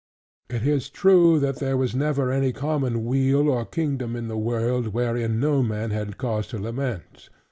[0.49, 4.87] It is true, that there was never any common weal or kingdom in the world,
[4.87, 7.29] wherein no man had cause to lament.